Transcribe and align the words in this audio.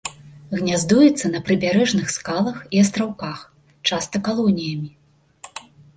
Гняздуецца 0.59 1.25
на 1.33 1.41
прыбярэжных 1.49 2.07
скалах 2.15 2.57
і 2.77 2.81
астраўках, 2.85 3.45
часта 3.91 4.15
калоніямі. 4.29 4.91